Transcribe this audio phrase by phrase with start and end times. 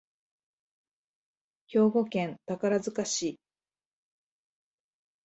[1.67, 3.39] 兵庫県宝塚市